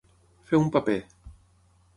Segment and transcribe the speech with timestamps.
[0.51, 0.97] Fer un paper.